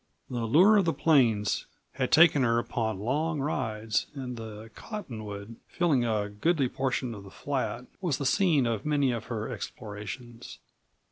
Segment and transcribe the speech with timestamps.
[0.31, 6.05] The lure of the plains had taken her upon long rides, and the cottonwood, filling
[6.05, 10.57] a goodly portion of the flat, was the scene of many of her explorations.